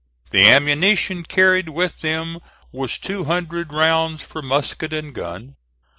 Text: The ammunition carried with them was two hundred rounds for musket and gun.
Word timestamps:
The 0.31 0.49
ammunition 0.49 1.21
carried 1.21 1.69
with 1.69 1.99
them 1.99 2.39
was 2.71 2.97
two 2.97 3.25
hundred 3.25 3.71
rounds 3.71 4.23
for 4.23 4.41
musket 4.41 4.91
and 4.91 5.13
gun. 5.13 5.57